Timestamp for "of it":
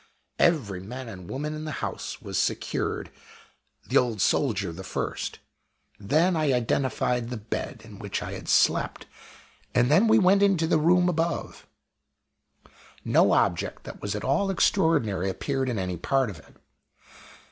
16.31-16.55